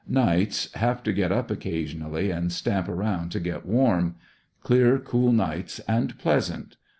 [0.09, 4.15] Nights have to get up occasionally and stamp around to get warm.
[4.63, 6.75] Clear, cool nights and pleasant.